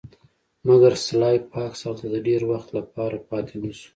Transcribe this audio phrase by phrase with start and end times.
[0.67, 3.89] مګر سلای فاکس هلته د ډیر وخت لپاره پاتې نشو